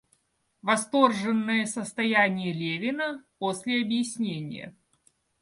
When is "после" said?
3.37-3.83